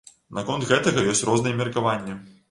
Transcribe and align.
Наконт 0.37 0.63
гэтага 0.69 1.03
ёсць 1.11 1.21
розныя 1.29 1.59
меркаванні. 1.59 2.17